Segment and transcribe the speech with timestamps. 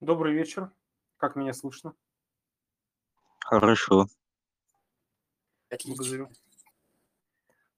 [0.00, 0.70] Добрый вечер.
[1.18, 1.94] Как меня слышно?
[3.40, 4.06] Хорошо.
[5.68, 6.30] Благодарю.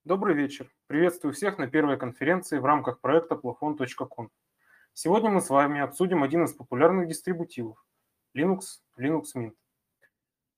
[0.05, 0.73] Добрый вечер.
[0.87, 4.31] Приветствую всех на первой конференции в рамках проекта plafon.com.
[4.93, 7.85] Сегодня мы с вами обсудим один из популярных дистрибутивов–
[8.37, 9.57] Linux, Linux Mint.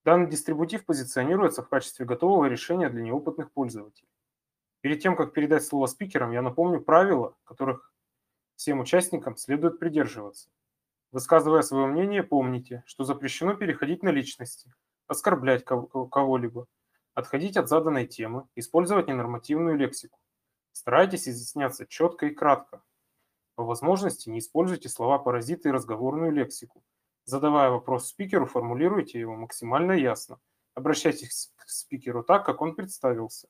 [0.05, 4.11] Данный дистрибутив позиционируется в качестве готового решения для неопытных пользователей.
[4.83, 7.91] Перед тем, как передать слово спикерам, я напомню правила, которых
[8.55, 10.51] всем участникам следует придерживаться.
[11.15, 14.75] Высказывая свое мнение, помните, что запрещено переходить на личности,
[15.07, 16.67] оскорблять кого-либо,
[17.15, 20.19] отходить от заданной темы, использовать ненормативную лексику.
[20.73, 22.83] Старайтесь изъясняться четко и кратко.
[23.55, 26.83] По возможности не используйте слова-паразиты и разговорную лексику.
[27.27, 30.41] Задавая вопрос спикеру, формулируйте его максимально ясно.
[30.75, 33.47] Обращайтесь к спикеру так, как он представился.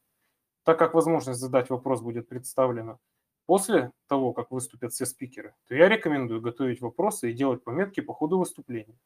[0.65, 2.99] Так как возможность задать вопрос будет представлена
[3.47, 8.15] после того, как выступят все спикеры, то я рекомендую готовить вопросы и делать пометки по
[8.15, 8.99] ходу выступления.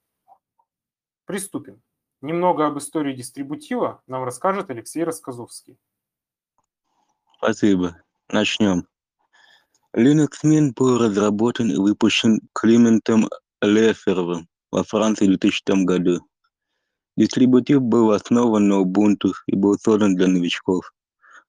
[1.24, 1.82] Приступим.
[2.20, 5.78] Немного об истории дистрибутива нам расскажет Алексей Рассказовский.
[7.36, 8.02] Спасибо.
[8.28, 8.88] Начнем.
[9.96, 13.28] Linux Mint был разработан и выпущен Климентом
[13.62, 16.20] Леферовым во Франции в 2000 году.
[17.16, 20.92] Дистрибутив был основан на Ubuntu и был создан для новичков.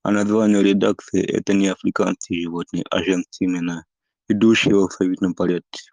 [0.01, 3.83] А название редакции– это не африканские животные, а женские имена,
[4.29, 5.91] идущие в алфавитном порядке.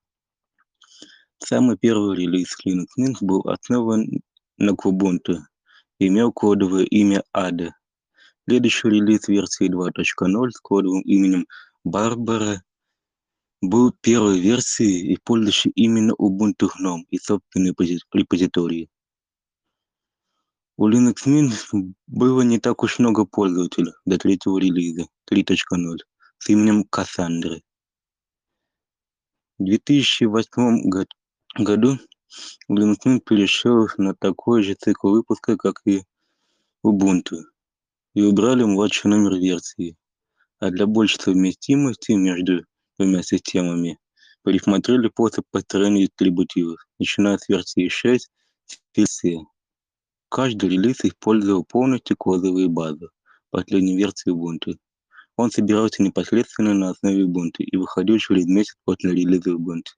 [1.38, 4.06] Самый первый релиз Linux Mint был основан
[4.58, 5.40] на Kubuntu
[5.98, 7.72] и имел кодовое имя ADA.
[8.48, 11.46] Следующий релиз версии 2.0 с кодовым именем
[11.84, 12.58] Barbara
[13.60, 17.74] был первой версией и пользующей именно Ubuntu GNOME и собственной
[18.12, 18.88] репозитории.
[20.78, 25.98] У Linux Mint было не так уж много пользователей до третьего релиза 3.0
[26.36, 27.62] с именем Кассандры.
[29.58, 30.90] В 2008
[31.54, 31.98] году
[32.70, 36.02] Linux Mint перешел на такой же цикл выпуска, как и
[36.84, 37.40] Ubuntu,
[38.12, 39.96] и убрали младший номер версии.
[40.58, 42.66] А для большей совместимости между
[42.98, 43.98] двумя системами
[44.44, 48.30] пересмотрели способ построения дистрибутивов, начиная с версии 6
[48.94, 49.46] версии
[50.36, 53.08] Каждый релиз использовал полностью кодовые базы
[53.48, 54.76] последней версии Ubuntu.
[55.34, 59.94] Он собирался непосредственно на основе Ubuntu и выходил через месяц после релиза Ubuntu.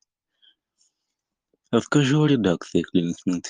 [1.72, 3.46] Расскажу о редакциях Linux Mint.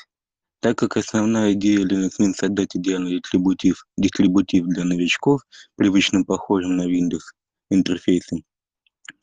[0.61, 5.43] Так как основная идея Linux Mint создать идеальный дистрибутив, дистрибутив для новичков,
[5.77, 7.35] привычным похожим на Windows
[7.69, 8.45] интерфейсом,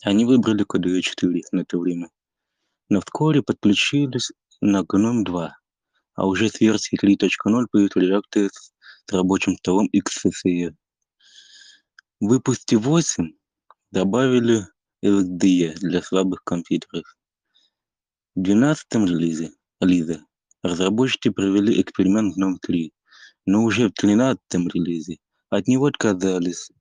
[0.03, 2.09] они выбрали KDE 4 на это время.
[2.89, 4.31] Но вскоре подключились
[4.61, 5.57] на GNOME 2,
[6.15, 8.73] а уже с версии 3.0 появились редакторы с
[9.11, 10.73] рабочим столом XFCE.
[12.19, 13.33] В выпуске 8
[13.91, 14.65] добавили
[15.03, 17.03] LXDE для слабых компьютеров.
[18.35, 20.25] В 12 релизе, релизе
[20.63, 22.93] разработчики провели эксперимент GNOME 3,
[23.45, 24.39] но уже в 13
[24.73, 25.17] релизе
[25.49, 26.71] от него отказались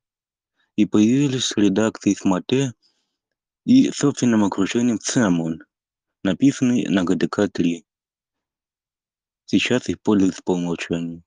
[0.77, 2.73] и появились редакции с Mate
[3.65, 5.59] и собственным окружением Cinnamon,
[6.23, 7.84] написанный на GDK 3.
[9.47, 11.22] Сейчас их пользуются по умолчанию.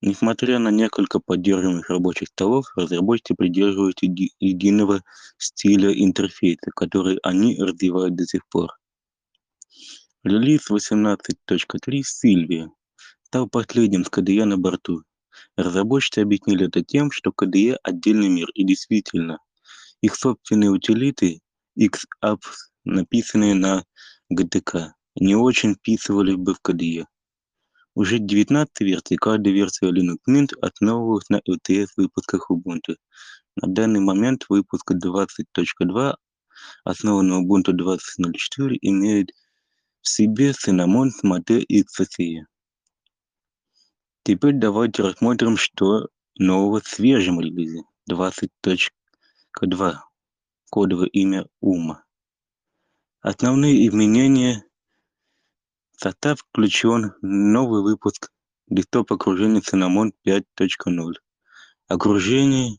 [0.00, 5.02] Несмотря на несколько поддерживаемых рабочих столов, разработчики придерживаются еди единого
[5.38, 8.70] стиля интерфейса, который они развивают до сих пор.
[10.24, 12.70] Релиз 18.3 Сильвия
[13.24, 15.02] стал последним с KDE на борту.
[15.56, 19.38] Разработчики объяснили это тем, что KDE– отдельный мир, и действительно,
[20.00, 21.40] их собственные утилиты
[21.76, 23.84] X-Apps, написанные на
[24.32, 27.06] GTK, не очень вписывали бы в KDE.
[27.94, 32.96] Уже в 19-й версии каждая версия Linux Mint основывалась на LTS выпусках Ubuntu.
[33.56, 36.14] На данный момент выпуск 20.2,
[36.84, 39.32] основан на Ubuntu 20.04, имеет
[40.00, 42.46] в себе Cinnamon, Mate и XFCE.
[44.24, 49.98] Теперь давайте рассмотрим, что нового в свежем релизе 20.2,
[50.70, 52.04] кодовое имя Ума.
[53.20, 54.64] Основные изменения
[56.02, 58.32] в состав включен новый выпуск
[58.66, 61.12] десктоп окружения Cinnamon 5.0.
[61.86, 62.78] Окружение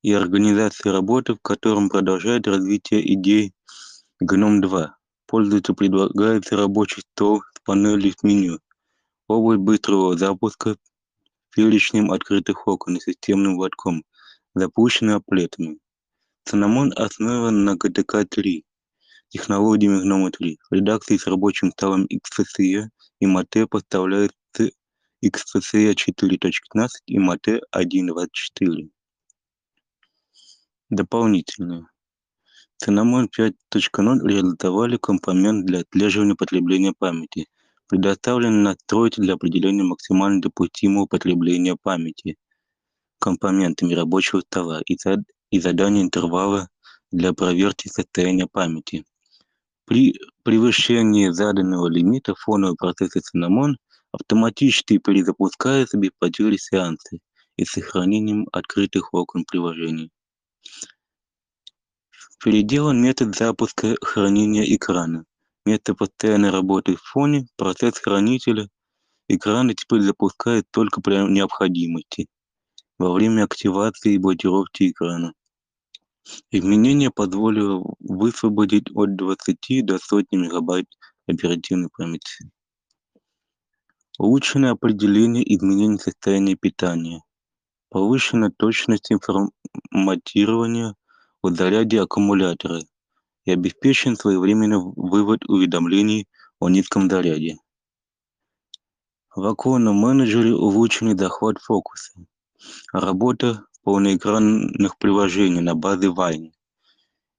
[0.00, 3.52] и организация работы, в котором продолжает развитие идей
[4.24, 4.96] GNOME 2.
[5.26, 8.60] Пользователю предлагается рабочий стол с панелью с меню,
[9.28, 10.78] область быстрого запуска,
[11.54, 14.02] перечнем открытых окон и системным лотком,
[14.54, 15.78] запущенный аплетами.
[16.48, 18.64] Cinnamon основан на GTK 3,
[19.36, 20.58] технологиями GNOME 3.
[20.70, 22.88] Редакции с рабочим столом XFCE
[23.20, 24.70] и Mate поставляют с
[25.22, 28.88] XFCE 4.15 и Mate 1.24.
[30.88, 31.86] Дополнительное.
[32.82, 37.46] Cinnamon 5.0 реализовали компонент для отслеживания потребления памяти,
[37.88, 42.36] предоставленный настроить для определения максимально допустимого потребления памяти
[43.18, 46.68] компонентами рабочего стола и, зад, и задания интервала
[47.10, 49.04] для проверки состояния памяти.
[49.86, 53.76] При превышении заданного лимита фоновый процессор Cinnamon
[54.10, 57.18] автоматически перезапускается без потери сеанса
[57.56, 60.10] и сохранением открытых окон приложений.
[62.42, 65.24] Переделан метод запуска хранения экрана.
[65.64, 68.68] Вместо постоянной работы в фоне процесс хранителя
[69.28, 72.26] экрана теперь запускает только при необходимости
[72.98, 75.32] во время активации и блокировки экрана.
[76.50, 80.86] Изменение позволило высвободить от 20 до сотни мегабайт
[81.26, 82.50] оперативной памяти.
[84.18, 87.22] Улучшенное определение изменений состояния питания.
[87.90, 90.94] Повышенная точность информатирования
[91.42, 92.80] в заряде аккумулятора
[93.44, 96.28] и обеспечен своевременный вывод уведомлений
[96.58, 97.58] о низком заряде.
[99.34, 102.12] В оконном менеджере улучшенный захват фокуса.
[102.92, 106.50] Работа полноэкранных приложений на базе Wine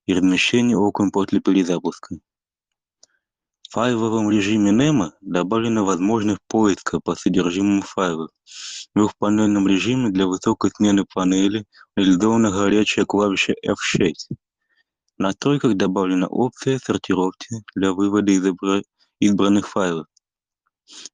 [0.06, 2.16] и размещение окон после перезапуска.
[3.64, 8.32] В файловом режиме NEMO добавлена возможность поиска по содержимому файлов.
[8.46, 11.66] В двухпанельном режиме для высокой смены панели
[11.98, 14.14] реализована горячая клавиша F6.
[15.18, 18.84] В настройках добавлена опция сортировки для вывода избра...
[19.20, 20.08] избранных файлов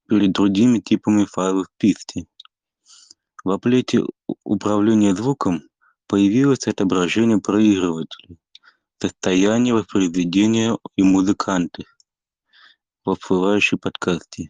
[0.08, 2.28] перед другими типами файлов в списке.
[3.44, 4.04] В оплете
[4.46, 5.64] управления звуком
[6.08, 8.38] появилось отображение проигрывателя,
[9.02, 11.84] состояние воспроизведения и музыканты
[13.04, 14.50] во всплывающей подкасте.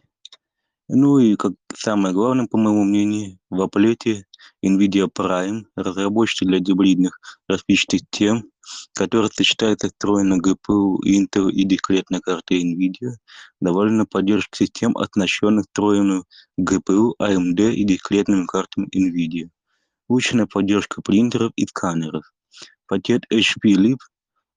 [0.88, 4.26] Ну и как самое главное, по моему мнению, в оплете
[4.62, 8.50] NVIDIA Prime, разработчики для гибридных графических систем,
[8.92, 13.14] который сочетается встроенной GPU Intel и дискретной картой NVIDIA,
[13.62, 16.24] довольно поддержка систем, оснащенных встроенной
[16.60, 19.48] GPU AMD и дискретными картами NVIDIA.
[20.08, 22.30] Улучшенная поддержка принтеров и сканеров.
[22.86, 23.96] Пакет HP Lib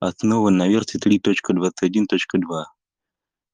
[0.01, 2.65] основан на версии 3.21.2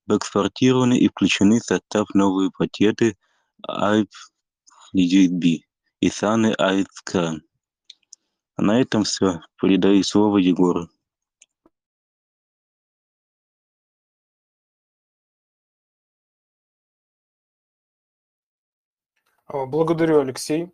[0.07, 3.17] экспортированы и включены в состав новые пакеты
[3.67, 4.09] AIP
[4.95, 5.61] USB
[6.00, 6.88] и Саны AIP
[8.55, 9.41] А на этом все.
[9.59, 10.89] Передаю слово Егору.
[19.45, 20.71] А, благодарю, Алексей.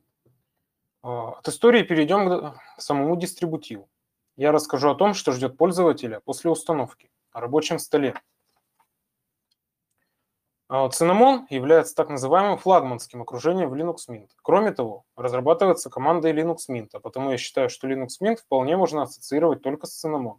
[1.01, 3.89] А, от истории перейдем к самому дистрибутиву.
[4.37, 8.15] Я расскажу о том, что ждет пользователя после установки, о рабочем столе,
[10.71, 14.29] Cinnamon является так называемым флагманским окружением в Linux Mint.
[14.43, 19.01] Кроме того, разрабатывается командой Linux Mint, а потому я считаю, что Linux Mint вполне можно
[19.01, 20.37] ассоциировать только с Cinnamon.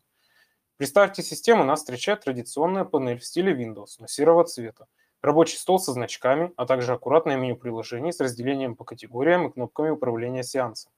[0.77, 4.87] При старте системы нас встречает традиционная панель в стиле Windows, но серого цвета,
[5.23, 9.91] рабочий стол со значками, а также аккуратное меню приложений с разделением по категориям и кнопками
[9.91, 10.93] управления сеансом.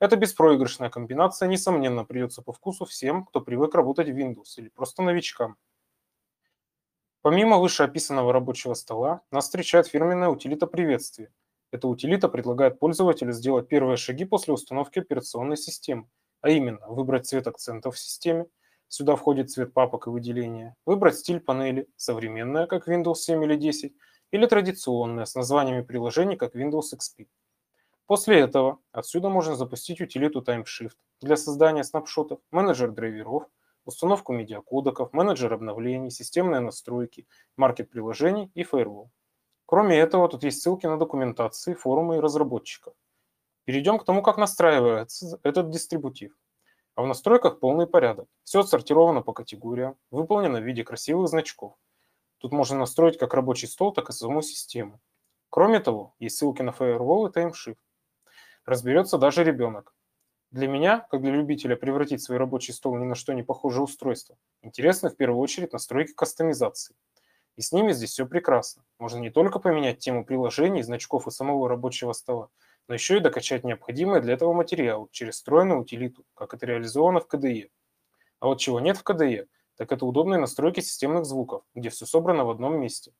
[0.00, 5.02] Эта беспроигрышная комбинация, несомненно, придется по вкусу всем, кто привык работать в Windows или просто
[5.02, 5.56] новичкам.
[7.26, 11.32] Помимо вышеописанного рабочего стола, нас встречает фирменная утилита приветствия.
[11.72, 16.08] Эта утилита предлагает пользователю сделать первые шаги после установки операционной системы,
[16.40, 18.46] а именно выбрать цвет акцентов в системе,
[18.86, 23.92] сюда входит цвет папок и выделения, выбрать стиль панели, современная, как Windows 7 или 10,
[24.30, 27.26] или традиционная, с названиями приложений, как Windows XP.
[28.06, 33.48] После этого отсюда можно запустить утилиту TimeShift для создания снапшотов, менеджер драйверов,
[33.86, 37.26] установку медиакодеков, менеджер обновлений, системные настройки,
[37.56, 39.08] маркет приложений и Firewall.
[39.64, 42.94] Кроме этого, тут есть ссылки на документации, форумы и разработчиков.
[43.64, 46.36] Перейдем к тому, как настраивается этот дистрибутив.
[46.94, 48.28] А в настройках полный порядок.
[48.44, 51.74] Все отсортировано по категориям, выполнено в виде красивых значков.
[52.38, 55.00] Тут можно настроить как рабочий стол, так и саму систему.
[55.50, 57.78] Кроме того, есть ссылки на Firewall и TimeShift.
[58.64, 59.94] Разберется даже ребенок.
[60.52, 64.36] Для меня, как для любителя превратить свой рабочий стол ни на что не похожее устройство,
[64.62, 66.94] интересны в первую очередь настройки кастомизации.
[67.56, 68.84] И с ними здесь все прекрасно.
[68.98, 72.48] Можно не только поменять тему приложений, значков и самого рабочего стола,
[72.86, 77.26] но еще и докачать необходимые для этого материалы через встроенную утилиту, как это реализовано в
[77.26, 77.70] KDE.
[78.40, 82.44] А вот чего нет в KDE, так это удобные настройки системных звуков, где все собрано
[82.44, 83.12] в одном месте.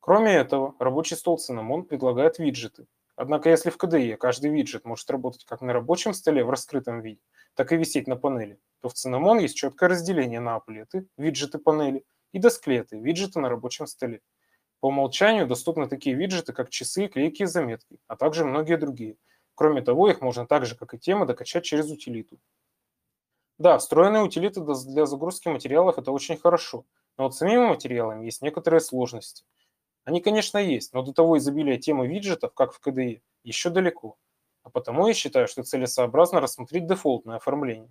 [0.00, 2.86] Кроме этого, рабочий стол Cinnamon предлагает виджеты,
[3.20, 7.20] Однако если в KDE каждый виджет может работать как на рабочем столе в раскрытом виде,
[7.54, 12.06] так и висеть на панели, то в Cinnamon есть четкое разделение на аплеты, виджеты панели,
[12.32, 14.22] и досклеты, виджеты на рабочем столе.
[14.80, 19.18] По умолчанию доступны такие виджеты, как часы, клейки и заметки, а также многие другие.
[19.54, 22.40] Кроме того, их можно так же, как и темы, докачать через утилиту.
[23.58, 26.86] Да, встроенные утилиты для загрузки материалов– это очень хорошо,
[27.18, 29.44] но вот с самими материалами есть некоторые сложности.
[30.04, 34.16] Они, конечно, есть, но до того изобилия темы виджетов, как в KDE, еще далеко.
[34.62, 37.90] А потому я считаю, что целесообразно рассмотреть дефолтное оформление.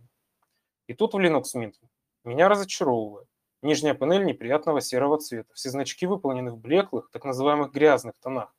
[0.87, 1.75] И тут в Linux Mint
[2.23, 3.27] меня разочаровывает.
[3.61, 5.53] Нижняя панель неприятного серого цвета.
[5.53, 8.55] Все значки выполнены в блеклых, так называемых грязных тонах,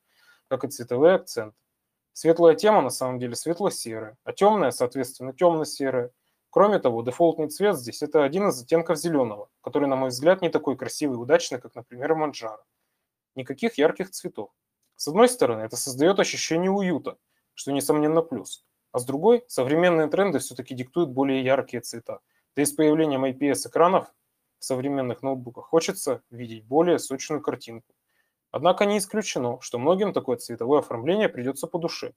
[0.49, 1.57] как и цветовые акценты.
[2.13, 6.11] Светлая тема на самом деле светло-серая, а темная, соответственно, темно-серая.
[6.51, 10.51] Кроме того, дефолтный цвет здесь это один из оттенков зеленого, который, на мой взгляд, не
[10.51, 12.63] такой красивый и удачный, как, например, Манджаро.
[13.35, 14.51] Никаких ярких цветов.
[14.97, 17.17] С одной стороны, это создает ощущение уюта,
[17.55, 18.65] что, несомненно, плюс.
[18.93, 22.21] А с другой, современные тренды все-таки диктуют более яркие цвета.
[22.57, 24.13] Да и с появлением IPS-экранов
[24.59, 27.95] в современных ноутбуках хочется видеть более сочную картинку.
[28.51, 32.15] Однако не исключено, что многим такое цветовое оформление придется по душе.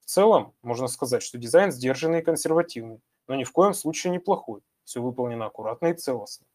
[0.00, 4.60] В целом, можно сказать, что дизайн сдержанный и консервативный, но ни в коем случае неплохой.
[4.84, 6.46] Все выполнено аккуратно и целостно.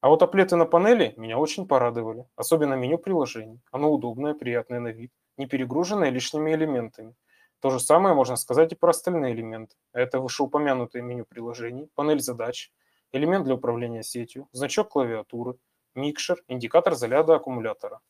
[0.00, 3.60] А вот аплеты на панели меня очень порадовали, особенно меню приложений.
[3.70, 7.14] Оно удобное, приятное на вид, не перегруженное лишними элементами.
[7.60, 9.76] То же самое можно сказать и про остальные элементы.
[9.92, 12.72] Это вышеупомянутое меню приложений, панель задач,
[13.12, 15.58] элемент для управления сетью, значок клавиатуры,
[15.94, 18.00] микшер, индикатор заряда аккумулятора.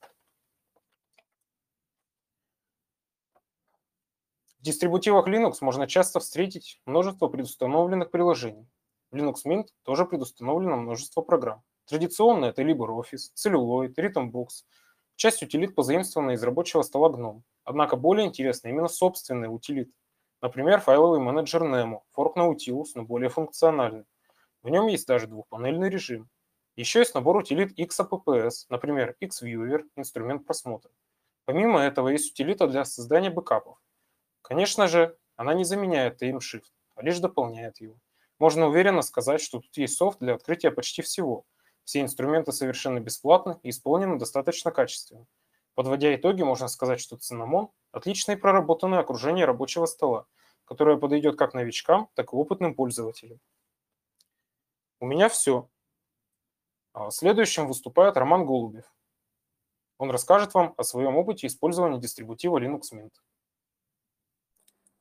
[4.60, 8.68] В дистрибутивах Linux можно часто встретить множество предустановленных приложений.
[9.10, 11.64] В Linux Mint тоже предустановлено множество программ.
[11.90, 14.62] Традиционно это LibreOffice, Celluloid, Rhythmbox,
[15.16, 17.42] часть утилит позаимствована из рабочего стола GNOME.
[17.64, 19.90] Однако более интересны именно собственные утилиты.
[20.40, 24.04] Например, файловый менеджер Nemo, форк Nautilus, но более функциональный.
[24.62, 26.30] В нем есть даже двухпанельный режим.
[26.76, 30.92] Еще есть набор утилит XAPPS, например, XViewer, инструмент просмотра.
[31.44, 33.78] Помимо этого есть утилита для создания бэкапов,
[34.42, 37.96] Конечно же, она не заменяет AIM-Shift, а лишь дополняет его.
[38.38, 41.46] Можно уверенно сказать, что тут есть софт для открытия почти всего.
[41.90, 45.26] Все инструменты совершенно бесплатны и исполнены достаточно качественно.
[45.74, 50.28] Подводя итоги, можно сказать, что Cinnamon– отличное и проработанное окружение рабочего стола,
[50.66, 53.40] которое подойдет как новичкам, так и опытным пользователям.
[55.00, 55.68] У меня все.
[56.92, 58.84] А следующим выступает Роман Голубев.
[59.98, 63.14] Он расскажет вам о своем опыте использования дистрибутива Linux Mint.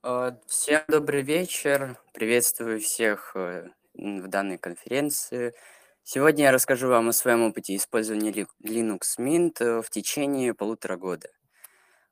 [0.02, 2.00] Э, всем добрый вечер.
[2.12, 5.54] Приветствую всех э, в данной конференции.
[6.02, 11.28] Сегодня я расскажу вам о своем опыте использования Linux Mint э, в течение полутора года.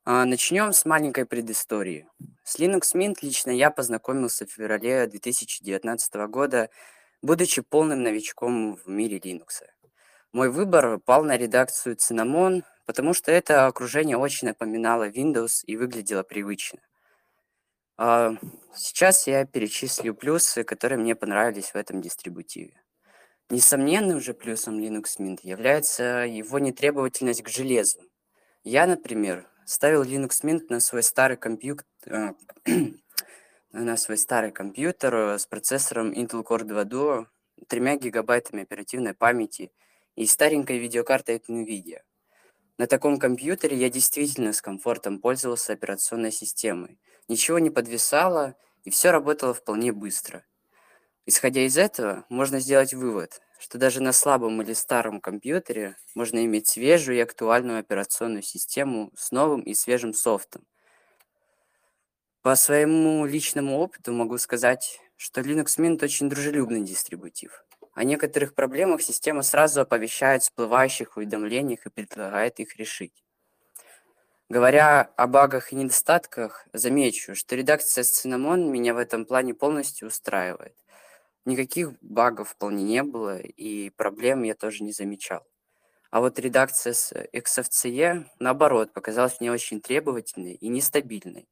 [0.05, 2.07] А, Начнем с маленькой предыстории.
[2.43, 6.69] С Linux Mint лично я познакомился в феврале 2019 года,
[7.21, 9.63] будучи полным новичком в мире Linux.
[10.31, 16.23] Мой выбор пал на редакцию Cinnamon, потому что это окружение очень напоминало Windows и выглядело
[16.23, 16.79] привычно.
[17.97, 18.35] А,
[18.73, 22.79] сейчас я перечислю плюсы, которые мне понравились в этом дистрибутиве.
[23.51, 27.99] Несомненным же плюсом Linux Mint является его нетребовательность к железу.
[28.63, 32.33] Я, например, ставил Linux Mint на свой старый компьютер, э,
[33.71, 37.25] на свой старый компьютер с процессором Intel Core 2 Duo,
[37.67, 39.71] 3 гигабайтами оперативной памяти
[40.15, 42.01] и старенькой видеокартой от NVIDIA.
[42.77, 46.99] На таком компьютере я действительно с комфортом пользовался операционной системой.
[47.27, 50.45] Ничего не подвисало, и все работало вполне быстро.
[51.25, 56.67] Исходя из этого, можно сделать вывод, что даже на слабом или старом компьютере можно иметь
[56.67, 60.65] свежую и актуальную операционную систему с новым и свежим софтом.
[62.41, 67.65] По своему личному опыту могу сказать, что Linux Mint очень дружелюбный дистрибутив.
[67.93, 73.25] О некоторых проблемах система сразу оповещает всплывающих уведомлениях и предлагает их решить.
[74.47, 80.07] Говоря о багах и недостатках, замечу, что редакция с Cinnamon меня в этом плане полностью
[80.07, 80.75] устраивает.
[81.49, 85.43] Никаких багов вполне не было, и проблем я тоже не замечал.
[86.11, 91.49] А вот редакция с XFCE, наоборот, показалась мне очень требовательной и нестабильной.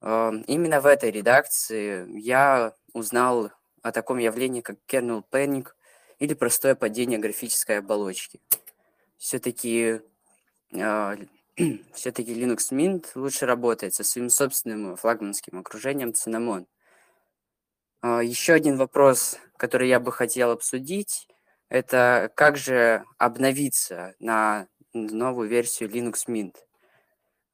[0.00, 3.52] Эм, именно в этой редакции я узнал
[3.82, 5.68] о таком явлении, как kernel panic
[6.18, 8.40] или простое падение графической оболочки.
[9.16, 10.00] Все-таки
[10.72, 11.16] э,
[11.94, 16.66] все-таки Linux Mint лучше работает со своим собственным флагманским окружением Cinnamon.
[18.02, 21.28] Э, еще один вопрос, который я бы хотел обсудить,
[21.68, 26.56] это как же обновиться на новую версию Linux Mint.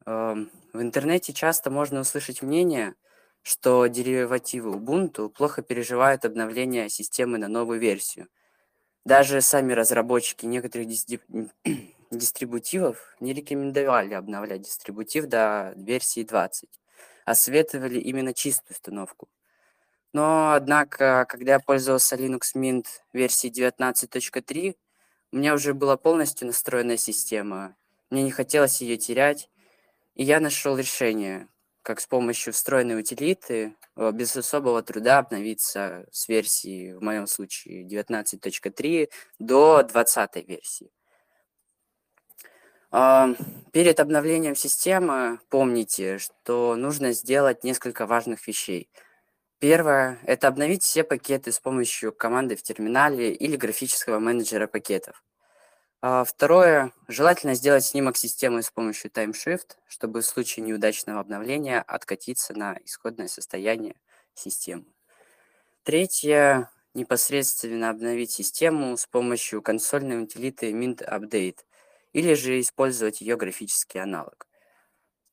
[0.06, 0.34] Э,
[0.72, 2.94] в интернете часто можно услышать мнение,
[3.42, 8.28] что деривативы Ubuntu плохо переживают обновление системы на новую версию.
[9.04, 10.88] Даже сами разработчики некоторых
[12.10, 16.68] дистрибутивов не рекомендовали обновлять дистрибутив до версии 20,
[17.26, 19.28] а советовали именно чистую установку.
[20.14, 24.76] Но, однако, когда я пользовался Linux Mint версии 19.3,
[25.32, 27.74] у меня уже была полностью настроенная система.
[28.10, 29.50] Мне не хотелось ее терять,
[30.14, 31.48] и я нашел решение,
[31.82, 37.84] как с помощью встроенной утилиты э, без особого труда обновиться с версии, в моем случае,
[37.84, 40.92] 19.3 до 20 версии.
[42.92, 48.88] Перед обновлением системы помните, что нужно сделать несколько важных вещей.
[49.58, 55.22] Первое– это обновить все пакеты с помощью команды в терминале или графического менеджера пакетов.
[56.02, 62.52] А второе, желательно сделать снимок системы с помощью TimeShift, чтобы в случае неудачного обновления откатиться
[62.54, 63.96] на исходное состояние
[64.34, 64.84] системы.
[65.82, 71.60] Третье, непосредственно обновить систему с помощью консольной утилиты Mint Update
[72.12, 74.46] или же использовать ее графический аналог.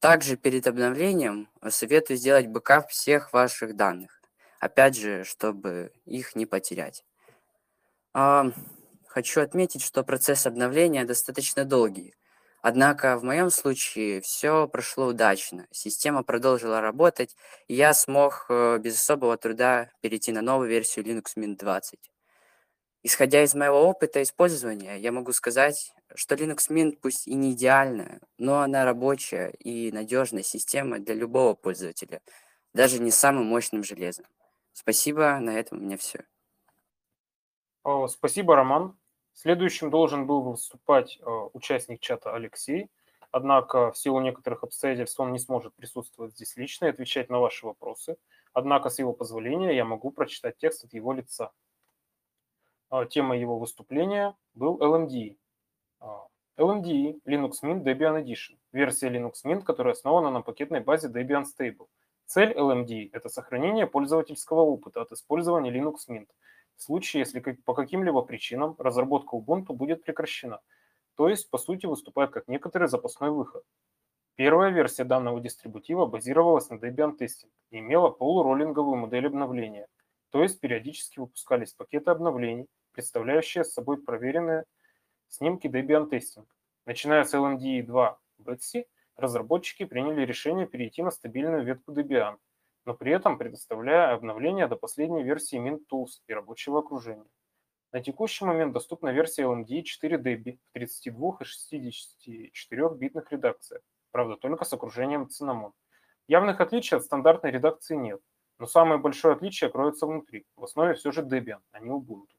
[0.02, 4.20] Также перед обновлением советую сделать бэкап всех ваших данных,
[4.60, 7.06] опять же, чтобы их не потерять.
[8.12, 12.16] Хочу отметить, что процесс обновления достаточно долгий.
[12.64, 15.68] Однако в моем случае все прошло удачно.
[15.70, 17.36] Система продолжила работать,
[17.68, 22.00] и я смог э, без особого труда перейти на новую версию Linux Mint 20.
[23.04, 28.22] Исходя из моего опыта использования, я могу сказать, что Linux Mint пусть и не идеальная,
[28.38, 32.22] но она рабочая и надежная система для любого пользователя,
[32.74, 34.26] даже не самым мощным железом.
[34.72, 36.26] Спасибо, на этом у меня все.
[38.08, 38.96] Спасибо, Роман.
[39.34, 42.92] Следующим должен был выступать э, участник чата Алексей,
[43.32, 47.66] однако в силу некоторых обстоятельств он не сможет присутствовать здесь лично и отвечать на ваши
[47.66, 48.18] вопросы.
[48.54, 51.52] Однако с его позволения я могу прочитать текст от его лица.
[52.92, 55.38] Э, тема его выступления был LMDE.
[56.02, 56.06] Э,
[56.58, 58.58] LMDE Linux Mint Debian Edition.
[58.72, 61.88] Версия Linux Mint, которая основана на пакетной базе Debian Stable.
[62.26, 66.28] Цель LMDE– это сохранение пользовательского опыта от использования Linux Mint–
[66.82, 70.62] в случае, если по каким-либо причинам разработка Ubuntu будет прекращена,
[71.16, 73.64] то есть, по сути, выступает как некоторый запасной выход.
[74.34, 79.88] Первая версия данного дистрибутива базировалась на Debian Testing и имела полуроллинговую модель обновления,
[80.32, 84.66] то есть периодически выпускались пакеты обновлений, представляющие собой проверенные
[85.28, 86.46] снимки Debian Testing.
[86.86, 92.38] Начиная с LMDE 2 Betsy, разработчики приняли решение перейти на стабильную ветку Debian–
[92.86, 97.30] но при этом предоставляя обновления до последней версии MintTools и рабочего окружения.
[97.92, 104.38] На текущий момент доступна версия LMDE 4 Debian в 32 и 64 битных редакциях, правда
[104.38, 105.74] только с окружением Cinnamon.
[106.28, 108.22] Явных отличий от стандартной редакции нет,
[108.60, 110.46] но самое большое отличие кроется внутри.
[110.56, 112.30] В основе все же Debian, а не Ubuntu,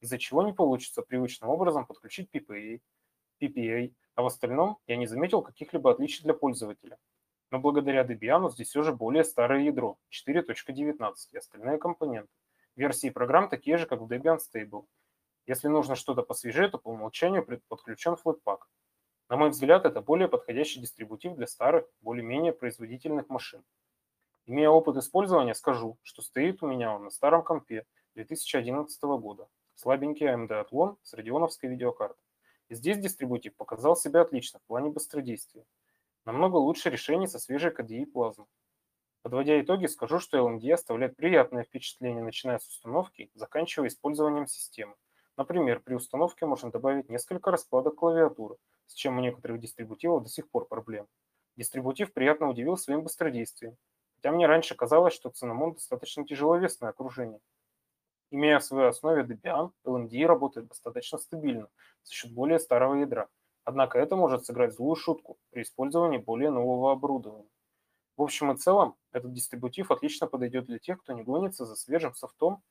[0.00, 2.80] из-за чего не получится привычным образом подключить PPA,
[3.40, 6.98] PPA, а в остальном я не заметил каких-либо отличий для пользователя.
[7.50, 12.32] Но благодаря Debian здесь все же более старое ядро 4.19 и остальные компоненты.
[12.76, 14.86] Версии программ такие же, как в Debian Stable.
[15.46, 18.60] Если нужно что-то посвежее, то по умолчанию подключен Flatpak.
[19.28, 23.64] На мой взгляд, это более подходящий дистрибутив для старых, более-менее производительных машин.
[24.46, 29.48] Имея опыт использования, скажу, что стоит у меня он на старом компе 2011 года.
[29.80, 32.22] Слабенький AMD Athlon с радионовской видеокартой.
[32.68, 35.64] Здесь дистрибутив показал себя отлично в плане быстродействия.
[36.26, 38.44] Намного лучше решений со свежей KDE плазмы.
[39.22, 44.96] Подводя итоги, скажу, что LMD оставляет приятное впечатление, начиная с установки, заканчивая использованием системы.
[45.38, 50.50] Например, при установке можно добавить несколько раскладок клавиатуры, с чем у некоторых дистрибутивов до сих
[50.50, 51.06] пор проблем.
[51.56, 53.78] Дистрибутив приятно удивил своим быстродействием,
[54.16, 57.40] хотя мне раньше казалось, что Cinnamon достаточно тяжеловесное окружение.
[58.30, 61.68] Имея в своей основе Debian, LMD работает достаточно стабильно
[62.04, 63.28] за счет более старого ядра–
[63.64, 67.48] Однако это может сыграть злую шутку при использовании более нового оборудования.
[68.16, 72.14] В общем и целом, этот дистрибутив отлично подойдет для тех, кто не гонится за свежим
[72.14, 72.62] софтом,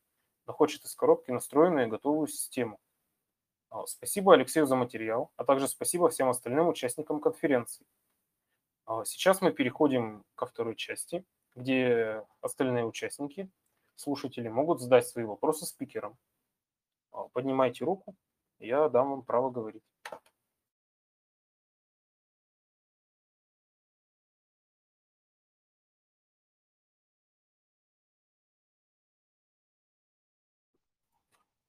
[0.45, 2.79] но хочет из коробки настроенную и готовую систему.
[3.69, 7.85] А, спасибо Алексею за материал, а также спасибо всем остальным участникам конференции.
[8.85, 11.23] А, сейчас мы переходим ко второй части,
[11.55, 13.49] где остальные участники,
[13.99, 16.17] слушатели, могут задать свои вопросы спикерам.
[17.11, 18.15] А, поднимайте руку,
[18.59, 19.83] я дам вам право говорить.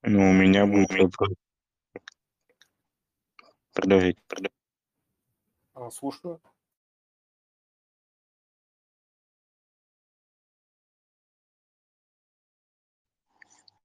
[0.02, 1.34] Ну, у меня будет вопрос.
[3.72, 4.54] Продолжите, продолжите.
[5.74, 6.40] А, слушаю.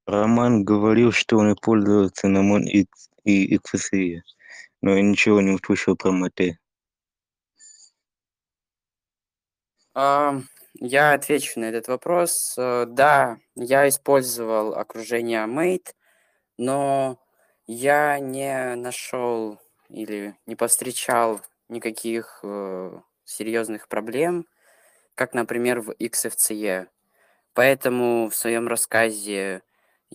[0.06, 1.50] Роман говорил, что он
[2.28, 4.22] на Mon X и XSE,
[4.82, 6.58] но я ничего не услышал про МТ.
[9.96, 10.42] А,
[10.76, 12.54] Я отвечу на этот вопрос.
[12.58, 15.94] Э, Да, я использовал окружение Mate,
[16.58, 17.18] но
[17.66, 24.46] я не нашел или не повстречал никаких э, серьезных проблем,
[25.16, 26.88] как, например, в XFCE.
[27.54, 29.62] Поэтому в своем рассказе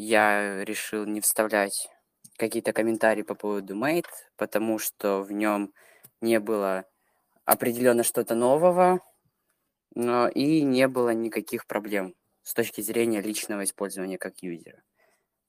[0.00, 1.88] я решил не вставлять
[2.36, 5.72] какие-то комментарии по поводу Mate, потому что в нем
[6.20, 6.84] не было
[7.44, 9.00] определенно что-то нового,
[9.94, 14.82] но и не было никаких проблем с точки зрения личного использования как юзера.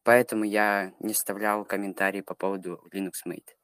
[0.03, 3.55] Поэтому я не вставлял комментарии по поводу Linux Mate.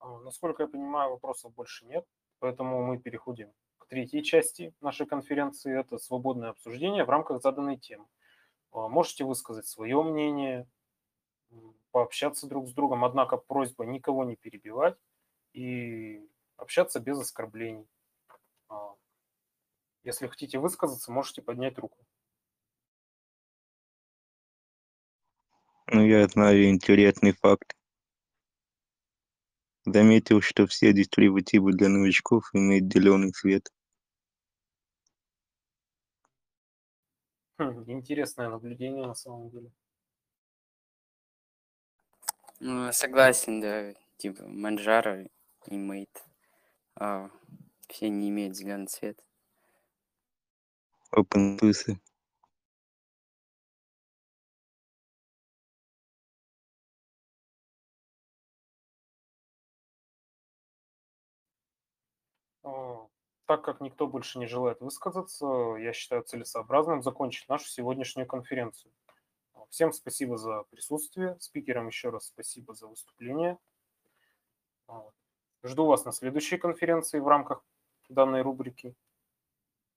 [0.00, 2.04] А, Насколько я понимаю, вопросов больше нет,
[2.38, 3.52] поэтому мы переходим
[3.84, 5.78] к третьей части нашей конференции.
[5.78, 8.06] Это свободное обсуждение в рамках заданной темы.
[8.72, 10.66] А, Можете высказать свое мнение,
[11.92, 14.96] пообщаться друг с другом, однако просьба никого не перебивать
[15.52, 17.86] и общаться без оскорблений.
[18.68, 18.94] А,
[20.02, 21.98] Если хотите высказаться, можете поднять руку.
[25.92, 27.74] Ну, я знаю интересный факт.
[29.86, 33.70] Заметил, что все дистрибутивы для новичков имеют зеленый цвет.
[37.58, 39.70] Хм, Интересное наблюдение на самом деле.
[42.60, 45.28] Ну, согласен, да, типа Manjaro
[45.66, 46.22] и Mate.
[46.96, 47.30] а,
[47.88, 49.22] все не имеют зеленый цвет.
[51.12, 51.92] OpenSUSE.
[51.92, 52.13] А,
[63.46, 65.46] Так как никто больше не желает высказаться,
[65.78, 68.92] я считаю целесообразным закончить нашу сегодняшнюю конференцию.
[69.52, 73.58] А, Всем спасибо за присутствие, спикерам еще раз спасибо за выступление.
[74.88, 75.10] А,
[75.62, 77.62] Жду вас на следующей конференции в рамках
[78.08, 78.94] данной рубрики.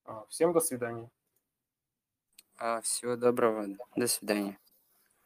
[0.04, 1.10] А, Всем до свидания.
[2.58, 4.60] А, всего доброго, до свидания.